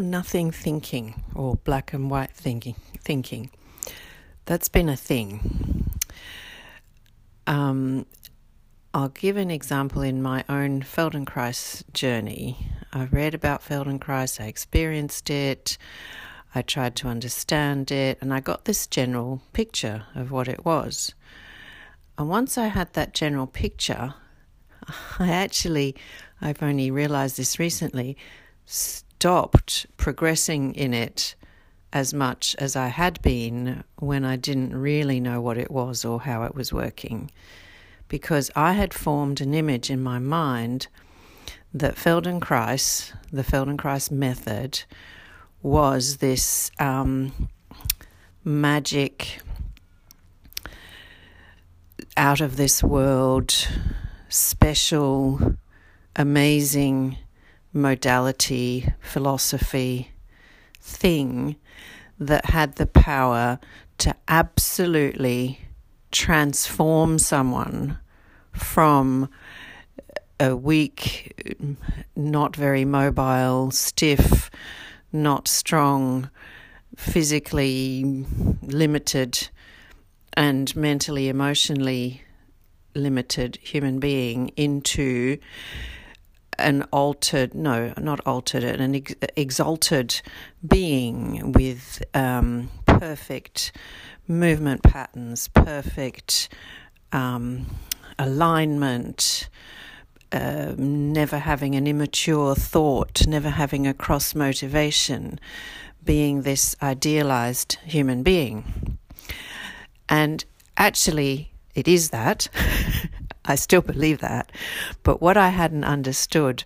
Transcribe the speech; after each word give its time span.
nothing 0.00 0.50
thinking 0.50 1.22
or 1.34 1.56
black 1.56 1.92
and 1.92 2.10
white 2.10 2.32
thinking. 2.32 2.74
Thinking 3.02 3.50
that's 4.50 4.68
been 4.68 4.88
a 4.88 4.96
thing. 4.96 5.88
Um, 7.46 8.04
I'll 8.92 9.10
give 9.10 9.36
an 9.36 9.48
example 9.48 10.02
in 10.02 10.20
my 10.20 10.44
own 10.48 10.82
Feldenkrais 10.82 11.84
journey. 11.92 12.66
I 12.92 13.04
read 13.04 13.32
about 13.32 13.62
Feldenkrais, 13.62 14.40
I 14.40 14.46
experienced 14.46 15.30
it, 15.30 15.78
I 16.52 16.62
tried 16.62 16.96
to 16.96 17.06
understand 17.06 17.92
it, 17.92 18.18
and 18.20 18.34
I 18.34 18.40
got 18.40 18.64
this 18.64 18.88
general 18.88 19.40
picture 19.52 20.06
of 20.16 20.32
what 20.32 20.48
it 20.48 20.64
was. 20.64 21.14
And 22.18 22.28
once 22.28 22.58
I 22.58 22.66
had 22.66 22.92
that 22.94 23.14
general 23.14 23.46
picture, 23.46 24.14
I 25.20 25.28
actually, 25.28 25.94
I've 26.40 26.60
only 26.60 26.90
realized 26.90 27.36
this 27.36 27.60
recently, 27.60 28.16
stopped 29.20 29.84
progressing 29.98 30.74
in 30.74 30.94
it 30.94 31.34
as 31.92 32.14
much 32.14 32.56
as 32.58 32.74
I 32.74 32.88
had 32.88 33.20
been 33.20 33.84
when 33.98 34.24
I 34.24 34.36
didn't 34.36 34.74
really 34.74 35.20
know 35.20 35.42
what 35.42 35.58
it 35.58 35.70
was 35.70 36.06
or 36.06 36.22
how 36.22 36.44
it 36.44 36.54
was 36.54 36.72
working. 36.72 37.30
Because 38.08 38.50
I 38.56 38.72
had 38.72 38.94
formed 38.94 39.42
an 39.42 39.52
image 39.52 39.90
in 39.90 40.02
my 40.02 40.18
mind 40.18 40.86
that 41.74 41.96
Feldenkrais, 41.96 43.12
the 43.30 43.42
Feldenkrais 43.42 44.10
method, 44.10 44.84
was 45.62 46.16
this 46.16 46.70
um, 46.78 47.50
magic, 48.42 49.42
out 52.16 52.40
of 52.40 52.56
this 52.56 52.82
world, 52.82 53.68
special, 54.30 55.56
amazing 56.16 57.18
modality, 57.72 58.92
philosophy, 59.00 60.10
thing 60.80 61.56
that 62.18 62.46
had 62.46 62.76
the 62.76 62.86
power 62.86 63.58
to 63.98 64.14
absolutely 64.28 65.60
transform 66.10 67.18
someone 67.18 67.98
from 68.52 69.28
a 70.38 70.56
weak, 70.56 71.32
not 72.16 72.56
very 72.56 72.84
mobile, 72.84 73.70
stiff, 73.70 74.50
not 75.12 75.46
strong, 75.46 76.30
physically 76.96 78.24
limited, 78.62 79.48
and 80.34 80.74
mentally, 80.74 81.28
emotionally 81.28 82.22
limited 82.94 83.58
human 83.62 84.00
being 84.00 84.48
into 84.56 85.38
an 86.60 86.82
altered, 86.92 87.54
no, 87.54 87.92
not 87.98 88.20
altered, 88.26 88.64
an 88.64 88.94
ex- 88.94 89.14
exalted 89.36 90.20
being 90.66 91.52
with 91.52 92.02
um, 92.14 92.70
perfect 92.86 93.72
movement 94.26 94.82
patterns, 94.82 95.48
perfect 95.48 96.48
um, 97.12 97.66
alignment, 98.18 99.48
uh, 100.32 100.74
never 100.76 101.38
having 101.38 101.74
an 101.74 101.86
immature 101.86 102.54
thought, 102.54 103.26
never 103.26 103.50
having 103.50 103.86
a 103.86 103.94
cross 103.94 104.34
motivation, 104.34 105.40
being 106.04 106.42
this 106.42 106.76
idealized 106.82 107.78
human 107.84 108.22
being. 108.22 108.98
And 110.08 110.44
actually, 110.76 111.52
it 111.74 111.88
is 111.88 112.10
that. 112.10 112.48
I 113.50 113.56
still 113.56 113.82
believe 113.82 114.20
that. 114.20 114.52
But 115.02 115.20
what 115.20 115.36
I 115.36 115.48
hadn't 115.48 115.84
understood 115.84 116.64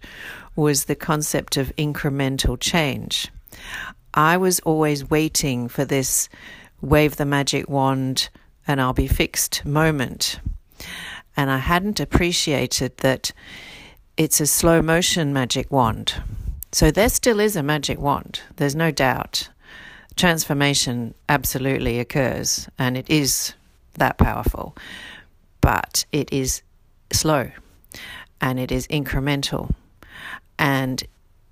was 0.55 0.85
the 0.85 0.95
concept 0.95 1.57
of 1.57 1.75
incremental 1.77 2.61
change. 2.61 3.29
I 4.13 4.37
was 4.37 4.61
always 4.61 5.09
waiting 5.09 5.69
for 5.69 5.85
this 5.85 6.29
wave 6.83 7.17
the 7.17 7.25
magic 7.25 7.69
wand 7.69 8.29
and 8.67 8.81
I'll 8.81 8.93
be 8.93 9.07
fixed 9.07 9.65
moment. 9.65 10.39
And 11.37 11.51
I 11.51 11.59
hadn't 11.59 12.01
appreciated 12.01 12.99
that 12.99 13.33
it's 14.17 14.41
a 14.41 14.47
slow 14.47 14.83
motion 14.83 15.33
magic 15.33 15.71
wand. 15.71 16.15
So 16.71 16.91
there 16.91 17.09
still 17.09 17.41
is 17.41 17.57
a 17.57 17.63
magic 17.63 17.99
wand, 17.99 18.41
there's 18.57 18.77
no 18.77 18.91
doubt. 18.91 19.49
Transformation 20.17 21.15
absolutely 21.29 21.99
occurs 21.99 22.69
and 22.79 22.97
it 22.97 23.09
is 23.09 23.55
that 23.95 24.19
powerful, 24.19 24.77
but 25.61 26.05
it 26.13 26.33
is 26.33 26.63
slow 27.15 27.51
and 28.41 28.59
it 28.59 28.71
is 28.71 28.87
incremental. 28.89 29.73
And 30.59 31.03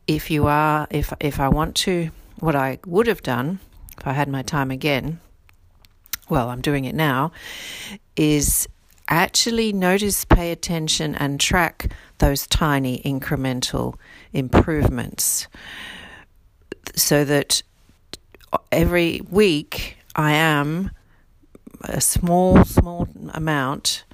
if 0.06 0.30
you 0.30 0.46
are, 0.46 0.86
if, 0.90 1.12
if 1.20 1.40
I 1.40 1.48
want 1.48 1.74
to, 1.76 2.10
what 2.38 2.54
I 2.54 2.78
would 2.86 3.06
have 3.06 3.22
done 3.22 3.60
if 3.98 4.06
I 4.06 4.12
had 4.12 4.28
my 4.28 4.42
time 4.42 4.70
again, 4.70 5.20
well, 6.28 6.50
I'm 6.50 6.60
doing 6.60 6.86
it 6.86 6.94
now, 6.94 7.32
is 8.16 8.68
actually 9.08 9.72
notice, 9.72 10.24
pay 10.24 10.50
attention, 10.50 11.14
and 11.14 11.38
track 11.38 11.92
those 12.18 12.46
tiny 12.46 13.00
incremental 13.04 13.94
improvements 14.32 15.46
so 16.96 17.24
that 17.24 17.62
every 18.70 19.20
week 19.30 19.96
I 20.16 20.32
am 20.32 20.90
a 21.82 22.00
small, 22.00 22.64
small 22.64 23.08
amount 23.34 24.04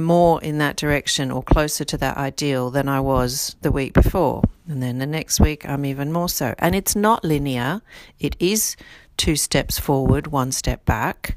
more 0.00 0.42
in 0.42 0.58
that 0.58 0.76
direction 0.76 1.30
or 1.30 1.42
closer 1.42 1.84
to 1.84 1.96
that 1.98 2.16
ideal 2.16 2.70
than 2.70 2.88
I 2.88 3.00
was 3.00 3.56
the 3.62 3.72
week 3.72 3.92
before. 3.92 4.42
And 4.68 4.82
then 4.82 4.98
the 4.98 5.06
next 5.06 5.40
week, 5.40 5.68
I'm 5.68 5.84
even 5.84 6.12
more 6.12 6.28
so. 6.28 6.54
And 6.58 6.74
it's 6.74 6.94
not 6.94 7.24
linear, 7.24 7.82
it 8.18 8.36
is 8.38 8.76
two 9.20 9.36
steps 9.36 9.78
forward, 9.78 10.28
one 10.28 10.50
step 10.50 10.82
back. 10.86 11.36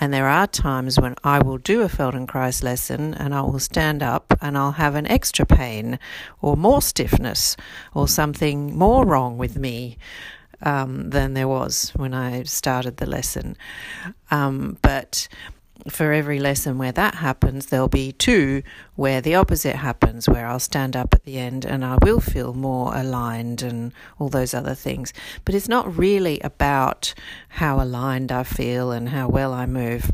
And 0.00 0.14
there 0.14 0.28
are 0.28 0.46
times 0.46 1.00
when 1.00 1.16
I 1.24 1.42
will 1.42 1.58
do 1.58 1.82
a 1.82 1.88
Feldenkrais 1.88 2.62
lesson 2.62 3.12
and 3.14 3.34
I 3.34 3.40
will 3.40 3.58
stand 3.58 4.04
up 4.04 4.32
and 4.40 4.56
I'll 4.56 4.72
have 4.72 4.94
an 4.94 5.08
extra 5.08 5.44
pain 5.44 5.98
or 6.40 6.56
more 6.56 6.80
stiffness 6.80 7.56
or 7.92 8.06
something 8.06 8.78
more 8.78 9.04
wrong 9.04 9.36
with 9.36 9.58
me. 9.58 9.98
Um, 10.62 11.10
than 11.10 11.34
there 11.34 11.48
was 11.48 11.92
when 11.94 12.14
I 12.14 12.44
started 12.44 12.96
the 12.96 13.04
lesson. 13.04 13.56
Um, 14.30 14.78
but 14.80 15.28
for 15.88 16.12
every 16.12 16.38
lesson 16.38 16.78
where 16.78 16.92
that 16.92 17.16
happens, 17.16 17.66
there'll 17.66 17.88
be 17.88 18.12
two 18.12 18.62
where 18.94 19.20
the 19.20 19.34
opposite 19.34 19.76
happens, 19.76 20.28
where 20.28 20.46
I'll 20.46 20.60
stand 20.60 20.96
up 20.96 21.12
at 21.12 21.24
the 21.24 21.38
end 21.38 21.64
and 21.64 21.84
I 21.84 21.98
will 22.02 22.20
feel 22.20 22.54
more 22.54 22.94
aligned 22.94 23.62
and 23.62 23.92
all 24.18 24.28
those 24.28 24.54
other 24.54 24.74
things. 24.74 25.12
But 25.44 25.54
it's 25.54 25.68
not 25.68 25.96
really 25.96 26.40
about 26.40 27.12
how 27.48 27.80
aligned 27.80 28.30
I 28.32 28.44
feel 28.44 28.92
and 28.92 29.10
how 29.10 29.28
well 29.28 29.52
I 29.52 29.66
move. 29.66 30.12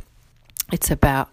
It's 0.73 0.91
about 0.91 1.33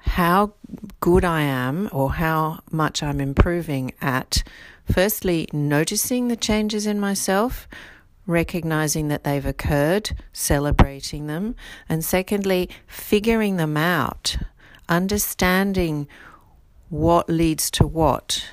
how 0.00 0.54
good 1.00 1.24
I 1.24 1.42
am 1.42 1.88
or 1.92 2.12
how 2.14 2.60
much 2.70 3.02
I'm 3.02 3.20
improving 3.20 3.92
at 4.00 4.42
firstly 4.90 5.48
noticing 5.52 6.28
the 6.28 6.36
changes 6.36 6.86
in 6.86 6.98
myself 6.98 7.68
recognizing 8.26 9.08
that 9.08 9.24
they've 9.24 9.46
occurred, 9.46 10.12
celebrating 10.32 11.26
them, 11.26 11.54
and 11.88 12.04
secondly, 12.04 12.68
figuring 12.86 13.56
them 13.56 13.76
out, 13.76 14.36
understanding 14.88 16.06
what 16.88 17.28
leads 17.28 17.70
to 17.70 17.86
what, 17.86 18.46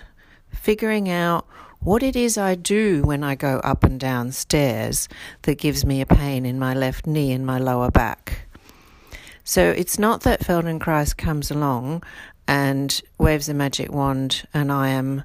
figuring 0.50 1.09
out 1.09 1.46
what 1.80 2.03
it 2.03 2.16
is 2.16 2.38
I 2.38 2.56
do 2.56 3.03
when 3.03 3.24
I 3.24 3.35
go 3.35 3.59
up 3.59 3.84
and 3.84 4.00
down 4.00 4.31
stairs 4.31 5.07
that 5.44 5.57
gives 5.57 5.86
me 5.86 6.01
a 6.01 6.06
pain 6.06 6.46
in 6.46 6.59
my 6.59 6.74
left 6.74 7.07
knee 7.07 7.31
and 7.31 7.46
my 7.46 7.57
lower 7.57 7.90
back. 7.90 8.47
So 9.44 9.72
it's 9.72 9.97
not 9.97 10.22
that 10.22 10.41
Feldenkrais 10.41 11.16
comes 11.16 11.50
along 11.50 12.03
and 12.47 13.01
waves 13.18 13.47
a 13.47 13.54
magic 13.54 13.92
wand 13.92 14.45
and 14.54 14.72
I 14.72 14.89
am 14.89 15.24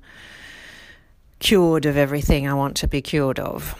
cured 1.44 1.84
of 1.84 1.94
everything 1.94 2.48
I 2.48 2.54
want 2.54 2.74
to 2.78 2.88
be 2.88 3.02
cured 3.02 3.38
of. 3.38 3.72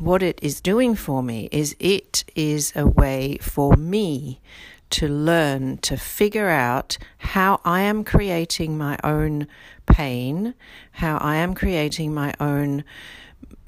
What 0.00 0.22
it 0.22 0.38
is 0.40 0.62
doing 0.62 0.94
for 0.94 1.22
me 1.22 1.50
is 1.52 1.76
it 1.78 2.24
is 2.34 2.72
a 2.74 2.86
way 2.86 3.36
for 3.42 3.76
me 3.76 4.40
to 4.88 5.06
learn 5.06 5.76
to 5.78 5.98
figure 5.98 6.48
out 6.48 6.96
how 7.18 7.60
I 7.66 7.82
am 7.82 8.02
creating 8.02 8.78
my 8.78 8.98
own 9.04 9.46
pain, 9.84 10.54
how 10.92 11.18
I 11.18 11.36
am 11.36 11.52
creating 11.52 12.14
my 12.14 12.32
own 12.40 12.82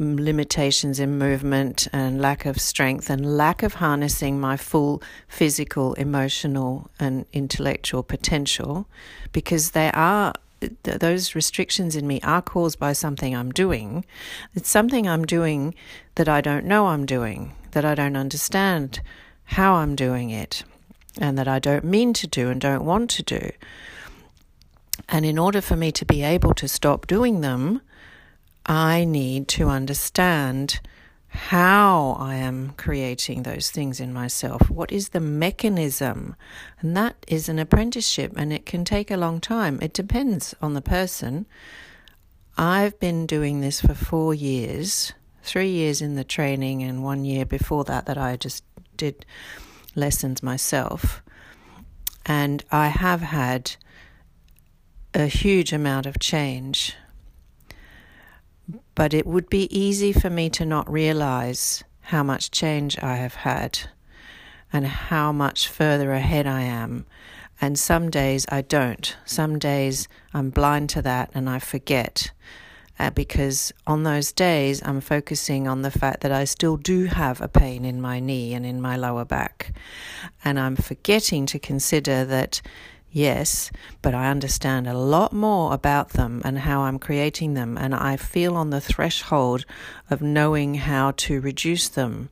mm, 0.01 0.19
limitations 0.19 0.99
in 0.99 1.19
movement 1.19 1.89
and 1.93 2.19
lack 2.19 2.47
of 2.47 2.59
strength 2.59 3.11
and 3.11 3.37
lack 3.37 3.63
of 3.63 3.75
harnessing 3.75 4.41
my 4.41 4.57
full 4.57 5.03
physical, 5.29 5.93
emotional, 5.95 6.91
and 6.99 7.27
intellectual 7.35 8.03
potential 8.03 8.89
because 9.33 9.73
they 9.73 9.91
are 9.93 10.33
th- 10.83 10.99
those 10.99 11.35
restrictions 11.35 11.97
in 11.97 12.07
me 12.07 12.21
are 12.23 12.43
caused 12.43 12.79
by 12.79 12.93
something 12.93 13.35
I'm 13.35 13.53
doing. 13.53 14.05
It's 14.55 14.71
something 14.71 15.09
I'm 15.09 15.25
doing 15.25 15.75
that 16.17 16.29
I 16.29 16.41
don't 16.41 16.65
know 16.65 16.89
I'm 16.89 17.07
doing, 17.07 17.53
that 17.73 17.85
I 17.85 17.95
don't 17.95 18.17
understand 18.17 19.01
how 19.45 19.75
I'm 19.75 19.95
doing 19.95 20.31
it, 20.31 20.65
and 21.19 21.39
that 21.39 21.49
I 21.49 21.59
don't 21.59 21.85
mean 21.85 22.13
to 22.15 22.27
do 22.27 22.51
and 22.51 22.61
don't 22.61 22.85
want 22.85 23.11
to 23.11 23.23
do. 23.23 23.51
And 25.09 25.25
in 25.25 25.39
order 25.39 25.61
for 25.61 25.77
me 25.77 25.93
to 25.93 26.05
be 26.05 26.23
able 26.23 26.55
to 26.55 26.69
stop 26.69 27.07
doing 27.07 27.41
them, 27.41 27.81
I 28.67 29.05
need 29.05 29.47
to 29.49 29.69
understand 29.69 30.81
how 31.37 32.17
I 32.19 32.35
am 32.35 32.73
creating 32.77 33.43
those 33.43 33.71
things 33.71 34.01
in 34.01 34.13
myself. 34.13 34.69
What 34.69 34.91
is 34.91 35.11
the 35.11 35.21
mechanism? 35.21 36.35
And 36.81 36.97
that 36.97 37.15
is 37.29 37.49
an 37.49 37.59
apprenticeship 37.59 38.33
and 38.37 38.53
it 38.53 38.67
can 38.67 38.85
take 38.85 39.11
a 39.11 39.17
long 39.17 39.41
time. 39.41 39.79
It 39.81 39.93
depends 39.93 40.55
on 40.61 40.75
the 40.75 40.83
person. 40.83 41.47
I've 42.59 42.99
been 42.99 43.27
doing 43.27 43.61
this 43.61 43.81
for 43.81 43.95
four 43.95 44.35
years, 44.35 45.13
three 45.43 45.69
years 45.69 46.01
in 46.01 46.15
the 46.17 46.25
training, 46.25 46.83
and 46.83 47.05
one 47.05 47.25
year 47.25 47.45
before 47.45 47.85
that, 47.85 48.07
that 48.07 48.17
I 48.17 48.37
just 48.37 48.65
did 48.97 49.27
lessons 49.95 50.43
myself. 50.43 51.23
And 52.25 52.65
I 52.73 52.89
have 52.89 53.21
had 53.21 53.77
a 55.13 55.27
huge 55.27 55.73
amount 55.73 56.07
of 56.07 56.19
change 56.19 56.97
but 58.97 59.15
it 59.15 59.27
would 59.27 59.49
be 59.49 59.79
easy 59.79 60.13
for 60.13 60.31
me 60.31 60.51
to 60.51 60.65
not 60.65 60.91
realize 60.91 61.85
how 62.01 62.25
much 62.25 62.51
change 62.51 62.99
I 63.01 63.17
have 63.17 63.35
had 63.35 63.79
and 64.73 64.87
how 64.87 65.31
much 65.31 65.69
further 65.69 66.13
ahead 66.13 66.47
I 66.47 66.63
am. 66.63 67.07
And 67.61 67.79
some 67.79 68.11
days 68.11 68.47
I 68.49 68.63
don't. 68.63 69.17
Some 69.25 69.59
days 69.59 70.09
I'm 70.35 70.51
blind 70.51 70.91
to 70.91 71.03
that 71.03 71.31
and 71.35 71.49
I 71.49 71.59
forget. 71.59 72.33
Uh, 72.99 73.11
because 73.11 73.73
on 73.87 74.05
those 74.05 74.33
days 74.33 74.83
I'm 74.83 75.03
focusing 75.03 75.69
on 75.69 75.83
the 75.83 75.91
fact 75.91 76.23
that 76.23 76.33
I 76.33 76.45
still 76.45 76.79
do 76.79 77.05
have 77.05 77.43
a 77.43 77.49
pain 77.49 77.85
in 77.85 78.01
my 78.01 78.21
knee 78.21 78.55
and 78.55 78.65
in 78.65 78.81
my 78.81 78.97
lower 78.97 79.27
back. 79.27 79.77
And 80.43 80.59
I'm 80.59 80.77
forgetting 80.77 81.45
to 81.47 81.59
consider 81.59 82.25
that 82.25 82.63
Yes, 83.17 83.71
but 84.03 84.15
I 84.15 84.29
understand 84.29 84.87
a 84.87 84.93
lot 84.93 85.33
more 85.33 85.73
about 85.73 86.11
them 86.11 86.43
and 86.45 86.59
how 86.59 86.83
I'm 86.83 86.99
creating 86.99 87.55
them, 87.55 87.79
and 87.79 87.95
I 87.95 88.19
feel 88.19 88.55
on 88.57 88.69
the 88.69 88.79
threshold 88.79 89.65
of 90.11 90.21
knowing 90.21 90.75
how 90.75 91.13
to 91.13 91.41
reduce 91.41 91.89
them. 91.89 92.29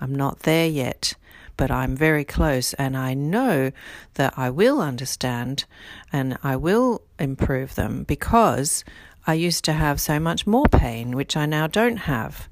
I'm 0.00 0.14
not 0.14 0.44
there 0.44 0.68
yet, 0.68 1.14
but 1.56 1.72
I'm 1.72 1.96
very 1.96 2.24
close, 2.24 2.72
and 2.74 2.96
I 2.96 3.14
know 3.14 3.72
that 4.14 4.34
I 4.36 4.48
will 4.48 4.80
understand 4.80 5.64
and 6.12 6.38
I 6.44 6.54
will 6.54 7.02
improve 7.18 7.74
them 7.74 8.04
because 8.04 8.84
I 9.26 9.34
used 9.34 9.64
to 9.64 9.72
have 9.72 10.00
so 10.00 10.20
much 10.20 10.46
more 10.46 10.66
pain, 10.66 11.16
which 11.16 11.36
I 11.36 11.46
now 11.46 11.66
don't 11.66 12.06
have. 12.06 12.48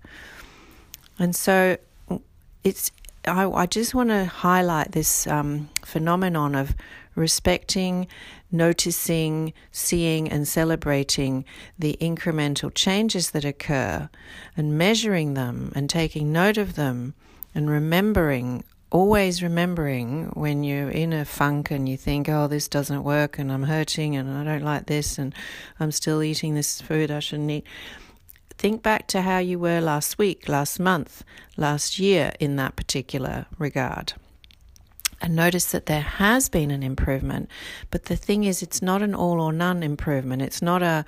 And 1.21 1.37
so 1.37 1.77
it's 2.65 2.91
I, 3.29 3.49
I 3.49 3.67
just 3.67 3.95
want 3.95 4.11
to 4.11 4.25
highlight 4.25 4.93
this 4.93 5.27
um, 5.27 5.69
phenomenon 5.85 6.55
of 6.57 6.75
respecting, 7.17 8.07
noticing, 8.53 9.53
seeing, 9.73 10.31
and 10.31 10.47
celebrating 10.47 11.45
the 11.77 11.97
incremental 12.01 12.73
changes 12.73 13.33
that 13.33 13.45
occur 13.45 14.09
and 14.57 14.79
measuring 14.79 15.35
them 15.35 15.73
and 15.75 15.91
taking 15.91 16.33
note 16.33 16.59
of 16.59 16.77
them 16.77 17.15
and 17.55 17.69
remembering. 17.69 18.63
Always 18.93 19.43
remembering 19.43 20.27
when 20.35 20.63
you're 20.63 20.91
in 20.91 21.13
a 21.13 21.25
funk 21.25 21.73
and 21.73 21.89
you 21.89 21.97
think, 21.97 22.29
oh, 22.29 22.47
this 22.47 22.69
doesn't 22.69 23.03
work 23.03 23.37
and 23.39 23.51
I'm 23.51 23.65
hurting 23.65 24.15
and 24.15 24.31
I 24.31 24.45
don't 24.45 24.63
like 24.63 24.87
this 24.87 25.19
and 25.19 25.35
I'm 25.81 25.91
still 25.91 26.23
eating 26.23 26.55
this 26.55 26.81
food 26.81 27.11
I 27.11 27.19
shouldn't 27.19 27.51
eat. 27.51 27.67
Think 28.59 28.83
back 28.83 29.09
to 29.09 29.23
how 29.23 29.39
you 29.39 29.59
were 29.59 29.81
last 29.81 30.19
week, 30.19 30.49
last 30.49 30.79
month, 30.79 31.25
last 31.57 31.99
year 31.99 32.33
in 32.39 32.57
that 32.57 32.77
particular 32.77 33.47
regard 33.59 34.15
and 35.21 35.35
notice 35.35 35.73
that 35.73 35.87
there 35.87 36.03
has 36.03 36.49
been 36.49 36.71
an 36.71 36.83
improvement. 36.83 37.51
But 37.91 38.05
the 38.05 38.17
thing 38.17 38.45
is, 38.45 38.63
it's 38.63 38.83
not 38.83 39.03
an 39.03 39.15
all 39.15 39.41
or 39.41 39.53
none 39.53 39.83
improvement. 39.83 40.43
It's 40.43 40.63
not 40.63 40.83
a 40.83 41.05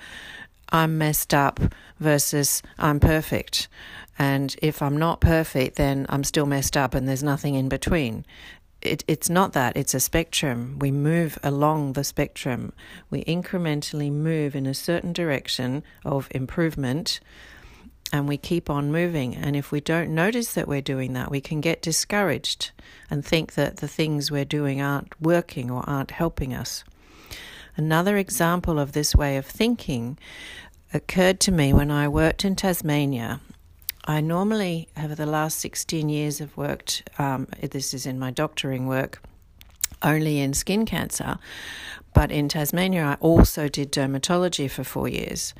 I'm 0.71 0.97
messed 0.97 1.33
up 1.33 1.59
versus 1.99 2.61
I'm 2.77 2.99
perfect. 2.99 3.67
And 4.17 4.55
if 4.61 4.81
I'm 4.81 4.97
not 4.97 5.21
perfect, 5.21 5.77
then 5.77 6.05
I'm 6.09 6.23
still 6.23 6.45
messed 6.45 6.77
up 6.77 6.93
and 6.93 7.07
there's 7.07 7.23
nothing 7.23 7.55
in 7.55 7.69
between. 7.69 8.25
It, 8.81 9.03
it's 9.07 9.29
not 9.29 9.53
that, 9.53 9.75
it's 9.75 9.93
a 9.93 9.99
spectrum. 9.99 10.77
We 10.79 10.91
move 10.91 11.37
along 11.43 11.93
the 11.93 12.03
spectrum. 12.03 12.73
We 13.09 13.23
incrementally 13.25 14.11
move 14.11 14.55
in 14.55 14.65
a 14.65 14.73
certain 14.73 15.11
direction 15.11 15.83
of 16.05 16.27
improvement 16.31 17.19
and 18.11 18.27
we 18.27 18.37
keep 18.37 18.69
on 18.69 18.91
moving. 18.91 19.35
And 19.35 19.55
if 19.55 19.71
we 19.71 19.81
don't 19.81 20.13
notice 20.13 20.53
that 20.53 20.67
we're 20.67 20.81
doing 20.81 21.13
that, 21.13 21.31
we 21.31 21.41
can 21.41 21.61
get 21.61 21.81
discouraged 21.81 22.71
and 23.09 23.23
think 23.23 23.53
that 23.53 23.77
the 23.77 23.87
things 23.87 24.31
we're 24.31 24.45
doing 24.45 24.81
aren't 24.81 25.19
working 25.21 25.69
or 25.69 25.87
aren't 25.87 26.11
helping 26.11 26.53
us. 26.53 26.83
Another 27.75 28.17
example 28.17 28.79
of 28.79 28.91
this 28.91 29.15
way 29.15 29.37
of 29.37 29.45
thinking 29.45 30.17
occurred 30.93 31.39
to 31.41 31.51
me 31.51 31.71
when 31.71 31.91
I 31.91 32.07
worked 32.07 32.43
in 32.43 32.55
Tasmania. 32.55 33.41
I 34.05 34.21
normally, 34.21 34.87
over 34.97 35.13
the 35.13 35.27
last 35.27 35.59
16 35.59 36.09
years, 36.09 36.39
have 36.39 36.57
worked, 36.57 37.07
um, 37.19 37.47
this 37.61 37.93
is 37.93 38.05
in 38.05 38.17
my 38.17 38.31
doctoring 38.31 38.87
work, 38.87 39.21
only 40.01 40.39
in 40.39 40.53
skin 40.53 40.85
cancer. 40.85 41.37
But 42.13 42.31
in 42.31 42.49
Tasmania, 42.49 43.03
I 43.03 43.13
also 43.19 43.67
did 43.67 43.91
dermatology 43.91 44.69
for 44.69 44.83
four 44.83 45.07
years. 45.07 45.53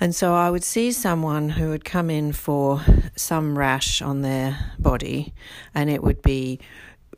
And 0.00 0.14
so 0.14 0.34
I 0.34 0.50
would 0.50 0.64
see 0.64 0.92
someone 0.92 1.50
who 1.50 1.70
would 1.70 1.84
come 1.84 2.10
in 2.10 2.32
for 2.32 2.82
some 3.16 3.56
rash 3.56 4.02
on 4.02 4.22
their 4.22 4.72
body, 4.78 5.32
and 5.74 5.88
it 5.88 6.02
would 6.02 6.20
be 6.22 6.60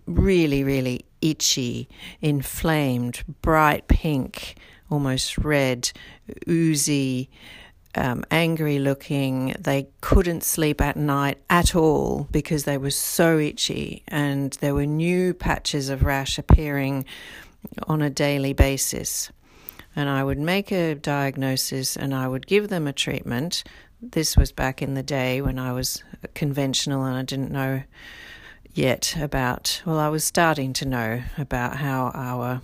really, 0.06 0.62
really 0.62 1.04
itchy, 1.20 1.88
inflamed, 2.20 3.24
bright 3.42 3.88
pink, 3.88 4.56
almost 4.90 5.38
red, 5.38 5.90
oozy, 6.48 7.30
um, 7.94 8.24
angry 8.30 8.78
looking. 8.78 9.56
They 9.58 9.88
couldn't 10.02 10.44
sleep 10.44 10.80
at 10.80 10.96
night 10.96 11.38
at 11.48 11.74
all 11.74 12.28
because 12.30 12.64
they 12.64 12.78
were 12.78 12.90
so 12.90 13.38
itchy, 13.38 14.02
and 14.06 14.52
there 14.60 14.74
were 14.74 14.86
new 14.86 15.32
patches 15.32 15.88
of 15.88 16.04
rash 16.04 16.38
appearing 16.38 17.06
on 17.88 18.02
a 18.02 18.10
daily 18.10 18.52
basis 18.52 19.30
and 19.96 20.10
I 20.10 20.22
would 20.22 20.38
make 20.38 20.70
a 20.70 20.94
diagnosis 20.94 21.96
and 21.96 22.14
I 22.14 22.28
would 22.28 22.46
give 22.46 22.68
them 22.68 22.86
a 22.86 22.92
treatment. 22.92 23.64
This 24.00 24.36
was 24.36 24.52
back 24.52 24.82
in 24.82 24.92
the 24.92 25.02
day 25.02 25.40
when 25.40 25.58
I 25.58 25.72
was 25.72 26.04
conventional 26.34 27.04
and 27.04 27.16
I 27.16 27.22
didn't 27.22 27.50
know 27.50 27.82
yet 28.74 29.16
about, 29.18 29.82
well, 29.86 29.98
I 29.98 30.10
was 30.10 30.22
starting 30.22 30.74
to 30.74 30.84
know 30.84 31.22
about 31.38 31.76
how 31.76 32.12
our 32.14 32.60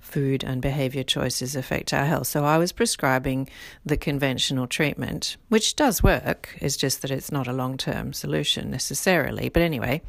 food 0.00 0.42
and 0.42 0.62
behavior 0.62 1.02
choices 1.02 1.54
affect 1.54 1.92
our 1.92 2.06
health. 2.06 2.26
So 2.26 2.46
I 2.46 2.56
was 2.56 2.72
prescribing 2.72 3.50
the 3.84 3.98
conventional 3.98 4.66
treatment, 4.66 5.36
which 5.50 5.76
does 5.76 6.02
work. 6.02 6.56
It's 6.62 6.78
just 6.78 7.02
that 7.02 7.10
it's 7.10 7.30
not 7.30 7.46
a 7.46 7.52
long 7.52 7.76
term 7.76 8.14
solution 8.14 8.70
necessarily. 8.70 9.50
But 9.50 9.60
anyway, 9.60 10.00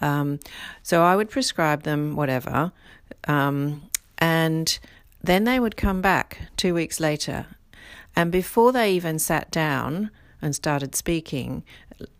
um, 0.00 0.38
so 0.84 1.02
I 1.02 1.16
would 1.16 1.28
prescribe 1.28 1.82
them 1.82 2.14
whatever. 2.14 2.70
Um, 3.26 3.82
and 4.18 4.78
then 5.26 5.44
they 5.44 5.60
would 5.60 5.76
come 5.76 6.00
back 6.00 6.42
two 6.56 6.74
weeks 6.74 7.00
later, 7.00 7.46
and 8.14 8.32
before 8.32 8.72
they 8.72 8.92
even 8.92 9.18
sat 9.18 9.50
down 9.50 10.10
and 10.40 10.54
started 10.54 10.94
speaking, 10.94 11.64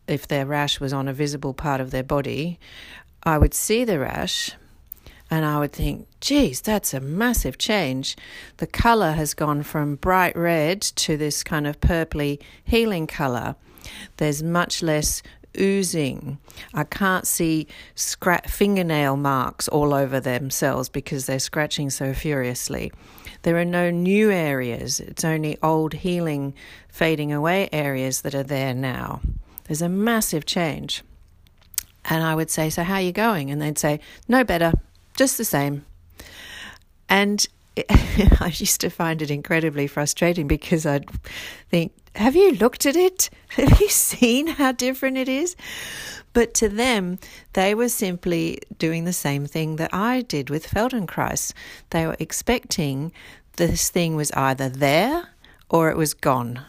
if 0.07 0.27
their 0.29 0.47
rash 0.47 0.81
was 0.81 0.93
on 0.93 1.09
a 1.09 1.13
visible 1.13 1.55
part 1.55 1.81
of 1.81 1.91
their 1.91 2.03
body, 2.03 2.59
I 3.23 3.39
would 3.39 3.55
see 3.55 3.85
the 3.85 3.99
rash 3.99 4.53
and 5.31 5.45
I 5.45 5.59
would 5.59 5.73
think, 5.73 6.07
geez, 6.21 6.61
that's 6.61 6.95
a 6.95 7.01
massive 7.01 7.59
change. 7.59 8.17
The 8.59 8.67
color 8.67 9.13
has 9.13 9.35
gone 9.35 9.65
from 9.65 9.97
bright 9.97 10.37
red 10.37 10.81
to 10.83 11.17
this 11.17 11.43
kind 11.43 11.67
of 11.67 11.81
purpley 11.81 12.41
healing 12.63 13.09
color. 13.09 13.57
There's 14.19 14.43
much 14.43 14.83
less 14.83 15.23
oozing. 15.59 16.39
I 16.75 16.85
can't 16.85 17.27
see 17.27 17.67
scra- 17.95 18.49
fingernail 18.49 19.17
marks 19.17 19.69
all 19.69 19.95
over 19.95 20.21
themselves 20.21 20.89
because 20.89 21.27
they're 21.27 21.39
scratching 21.39 21.91
so 21.91 22.13
furiously. 22.15 22.93
There 23.43 23.57
are 23.59 23.65
no 23.65 23.91
new 23.91 24.31
areas, 24.31 25.01
it's 25.01 25.25
only 25.25 25.57
old, 25.63 25.95
healing, 25.95 26.55
fading 26.89 27.33
away 27.33 27.69
areas 27.73 28.23
that 28.23 28.35
are 28.35 28.43
there 28.43 28.75
now. 28.75 29.21
There's 29.65 29.83
a 29.83 29.89
massive 29.89 30.47
change. 30.47 31.03
And 32.05 32.23
I 32.23 32.35
would 32.35 32.51
say, 32.51 32.71
So, 32.71 32.83
how 32.85 32.95
are 32.95 33.01
you 33.01 33.13
going? 33.13 33.51
And 33.51 33.61
they'd 33.61 33.79
say, 33.79 34.01
No 34.29 34.45
better, 34.45 34.73
just 35.17 35.39
the 35.39 35.45
same. 35.45 35.85
And 37.09 37.47
I 37.89 38.53
used 38.55 38.81
to 38.81 38.91
find 38.91 39.21
it 39.23 39.31
incredibly 39.31 39.87
frustrating 39.87 40.47
because 40.47 40.87
I'd 40.87 41.07
think, 41.69 41.93
have 42.17 42.35
you 42.35 42.53
looked 42.53 42.87
at 42.87 42.97
it? 42.97 43.31
Have 43.51 43.81
you 43.81 43.89
seen 43.89 44.47
how 44.47 44.73
different 44.73 45.17
it 45.17 45.29
is? 45.29 45.57
But 46.33 46.53
to 46.55 46.69
them, 46.69 47.19
they 47.55 47.75
were 47.75 47.89
simply 47.89 48.59
doing 48.77 49.05
the 49.05 49.13
same 49.13 49.47
thing 49.47 49.77
that 49.77 49.95
I 49.95 50.21
did 50.21 50.51
with 50.51 50.67
Feldenkrais. 50.67 51.55
They 51.91 52.07
were 52.07 52.17
expecting 52.19 53.13
this 53.57 53.89
thing 53.89 54.17
was 54.17 54.31
either 54.33 54.69
there 54.69 55.29
or 55.71 55.91
it 55.91 55.97
was 55.97 56.13
gone. 56.13 56.61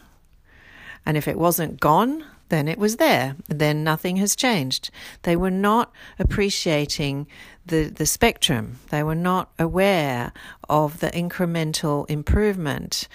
And 1.04 1.16
if 1.16 1.28
it 1.28 1.38
wasn't 1.38 1.80
gone, 1.80 2.24
then 2.48 2.66
it 2.68 2.78
was 2.78 2.96
there. 2.96 3.36
Then 3.48 3.84
nothing 3.84 4.16
has 4.16 4.34
changed. 4.34 4.90
They 5.22 5.36
were 5.36 5.50
not 5.50 5.92
appreciating 6.18 7.26
the, 7.66 7.84
the 7.84 8.06
spectrum. 8.06 8.78
They 8.90 9.02
were 9.02 9.14
not 9.14 9.50
aware 9.58 10.32
of 10.68 11.00
the 11.00 11.10
incremental 11.10 12.08
improvement. 12.08 13.08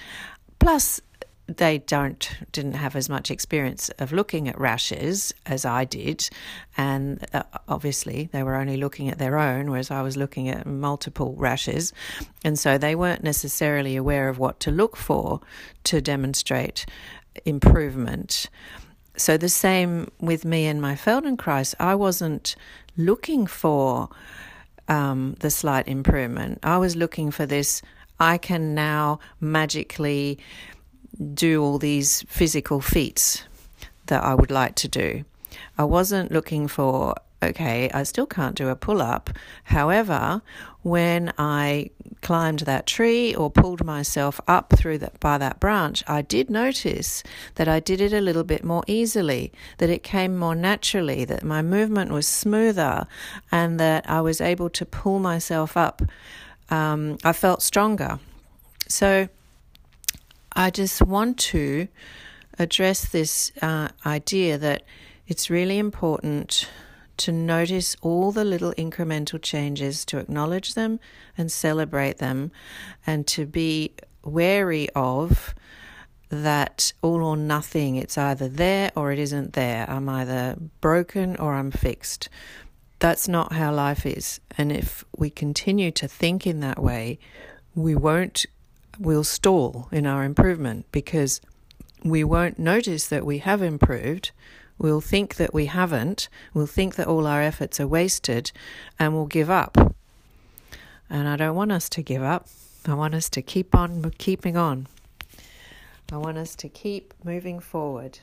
Plus, 0.59 1.01
they 1.47 1.79
don't 1.79 2.29
didn't 2.51 2.73
have 2.73 2.95
as 2.95 3.09
much 3.09 3.29
experience 3.29 3.89
of 3.99 4.13
looking 4.13 4.47
at 4.47 4.59
rashes 4.59 5.33
as 5.45 5.65
I 5.65 5.83
did, 5.83 6.29
and 6.77 7.25
uh, 7.33 7.43
obviously 7.67 8.29
they 8.31 8.43
were 8.43 8.55
only 8.55 8.77
looking 8.77 9.09
at 9.09 9.17
their 9.17 9.37
own, 9.37 9.69
whereas 9.69 9.91
I 9.91 10.01
was 10.01 10.15
looking 10.15 10.47
at 10.47 10.65
multiple 10.65 11.35
rashes, 11.37 11.91
and 12.45 12.57
so 12.57 12.77
they 12.77 12.95
weren't 12.95 13.23
necessarily 13.23 13.95
aware 13.95 14.29
of 14.29 14.39
what 14.39 14.59
to 14.61 14.71
look 14.71 14.95
for 14.95 15.41
to 15.85 16.01
demonstrate 16.01 16.85
improvement. 17.45 18.49
So 19.15 19.37
the 19.37 19.49
same 19.49 20.09
with 20.19 20.45
me 20.45 20.65
and 20.65 20.81
my 20.81 20.95
Feldenkrais, 20.95 21.75
I 21.79 21.93
wasn't 21.95 22.55
looking 22.97 23.47
for 23.47 24.09
um, 24.87 25.35
the 25.39 25.51
slight 25.51 25.87
improvement. 25.87 26.59
I 26.63 26.77
was 26.77 26.95
looking 26.95 27.31
for 27.31 27.45
this. 27.45 27.81
I 28.19 28.37
can 28.37 28.73
now 28.73 29.19
magically 29.39 30.39
do 31.33 31.63
all 31.63 31.77
these 31.77 32.23
physical 32.27 32.81
feats 32.81 33.43
that 34.07 34.23
I 34.23 34.35
would 34.35 34.51
like 34.51 34.75
to 34.75 34.87
do. 34.87 35.25
I 35.77 35.83
wasn't 35.83 36.31
looking 36.31 36.67
for, 36.67 37.15
okay, 37.41 37.89
I 37.93 38.03
still 38.03 38.25
can't 38.25 38.55
do 38.55 38.69
a 38.69 38.75
pull 38.75 39.01
up. 39.01 39.29
However, 39.65 40.41
when 40.81 41.33
I 41.37 41.91
climbed 42.21 42.59
that 42.59 42.85
tree 42.85 43.33
or 43.35 43.49
pulled 43.49 43.85
myself 43.85 44.39
up 44.47 44.73
through 44.75 44.97
that 44.99 45.19
by 45.19 45.37
that 45.37 45.59
branch, 45.59 46.03
I 46.07 46.21
did 46.21 46.49
notice 46.49 47.23
that 47.55 47.67
I 47.67 47.79
did 47.79 48.01
it 48.01 48.13
a 48.13 48.21
little 48.21 48.43
bit 48.43 48.63
more 48.63 48.83
easily, 48.87 49.51
that 49.77 49.89
it 49.89 50.03
came 50.03 50.37
more 50.37 50.55
naturally, 50.55 51.25
that 51.25 51.43
my 51.43 51.61
movement 51.61 52.11
was 52.11 52.27
smoother, 52.27 53.07
and 53.51 53.79
that 53.79 54.09
I 54.09 54.21
was 54.21 54.41
able 54.41 54.69
to 54.71 54.85
pull 54.85 55.19
myself 55.19 55.77
up. 55.77 56.01
Um, 56.69 57.17
I 57.23 57.33
felt 57.33 57.61
stronger. 57.61 58.19
So 58.87 59.29
I 60.55 60.69
just 60.69 61.01
want 61.01 61.37
to 61.39 61.87
address 62.59 63.09
this 63.09 63.51
uh, 63.61 63.89
idea 64.05 64.57
that 64.59 64.83
it's 65.27 65.49
really 65.49 65.77
important 65.79 66.69
to 67.17 67.31
notice 67.31 67.95
all 68.01 68.31
the 68.31 68.43
little 68.43 68.73
incremental 68.73 69.41
changes, 69.41 70.05
to 70.05 70.17
acknowledge 70.17 70.73
them 70.73 70.99
and 71.37 71.51
celebrate 71.51 72.17
them, 72.17 72.51
and 73.05 73.25
to 73.27 73.45
be 73.45 73.93
wary 74.23 74.89
of 74.95 75.53
that 76.29 76.93
all 77.01 77.23
or 77.23 77.37
nothing. 77.37 77.95
It's 77.95 78.17
either 78.17 78.47
there 78.47 78.91
or 78.95 79.11
it 79.11 79.19
isn't 79.19 79.53
there. 79.53 79.89
I'm 79.89 80.09
either 80.09 80.55
broken 80.81 81.35
or 81.37 81.53
I'm 81.53 81.71
fixed. 81.71 82.29
That's 82.99 83.27
not 83.27 83.53
how 83.53 83.73
life 83.73 84.05
is. 84.05 84.39
And 84.57 84.71
if 84.71 85.03
we 85.15 85.29
continue 85.29 85.91
to 85.91 86.07
think 86.07 86.47
in 86.47 86.59
that 86.61 86.81
way, 86.81 87.19
we 87.75 87.95
won't 87.95 88.45
we'll 88.99 89.23
stall 89.23 89.87
in 89.91 90.05
our 90.05 90.23
improvement 90.23 90.85
because 90.91 91.41
we 92.03 92.23
won't 92.23 92.59
notice 92.59 93.07
that 93.07 93.25
we 93.25 93.39
have 93.39 93.61
improved. 93.61 94.31
We'll 94.77 95.01
think 95.01 95.35
that 95.35 95.53
we 95.53 95.67
haven't. 95.67 96.29
We'll 96.53 96.67
think 96.67 96.95
that 96.95 97.07
all 97.07 97.27
our 97.27 97.41
efforts 97.41 97.79
are 97.79 97.87
wasted 97.87 98.51
and 98.99 99.13
we'll 99.13 99.27
give 99.27 99.49
up. 99.49 99.77
And 101.09 101.27
I 101.27 101.35
don't 101.35 101.55
want 101.55 101.71
us 101.71 101.89
to 101.89 102.01
give 102.01 102.23
up. 102.23 102.47
I 102.85 102.93
want 102.95 103.15
us 103.15 103.29
to 103.29 103.41
keep 103.41 103.75
on 103.75 104.11
keeping 104.17 104.57
on. 104.57 104.87
I 106.11 106.17
want 106.17 106.37
us 106.37 106.55
to 106.57 106.69
keep 106.69 107.13
moving 107.23 107.59
forward. 107.59 108.19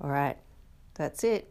All 0.00 0.10
right, 0.10 0.38
that's 0.94 1.22
it. 1.22 1.48